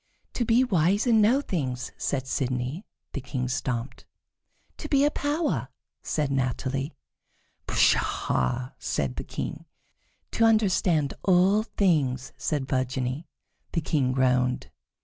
[0.33, 2.87] "To be wise and know things," said Sidonie.
[3.13, 4.07] The King stamped.
[4.77, 5.69] "To be a power,"
[6.01, 6.95] said Natalie.
[7.67, 9.65] "Pshaw!" said the King.
[10.31, 13.27] "To understand all things," said Virginie.
[13.73, 14.71] The King groaned.